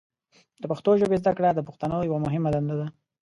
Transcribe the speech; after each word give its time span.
د 0.61 0.63
پښتو 0.71 0.91
ژبې 1.01 1.17
زده 1.21 1.31
کړه 1.37 1.49
د 1.53 1.59
پښتنو 1.67 1.97
یوه 2.07 2.19
مهمه 2.25 2.49
دنده 2.53 2.75
ده. 2.81 2.87